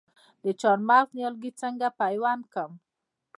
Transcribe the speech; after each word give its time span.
د 0.43 0.45
چهارمغز 0.59 1.09
نیالګي 1.17 1.51
څنګه 1.61 1.87
پیوند 2.01 2.43
کړم؟ 2.53 2.71